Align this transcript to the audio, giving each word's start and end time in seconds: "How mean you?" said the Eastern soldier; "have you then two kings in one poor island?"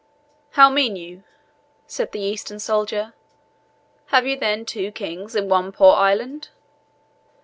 "How 0.57 0.67
mean 0.71 0.95
you?" 0.95 1.23
said 1.85 2.11
the 2.11 2.21
Eastern 2.21 2.57
soldier; 2.57 3.13
"have 4.07 4.25
you 4.25 4.35
then 4.35 4.65
two 4.65 4.91
kings 4.91 5.35
in 5.35 5.47
one 5.47 5.71
poor 5.71 5.93
island?" 5.95 6.49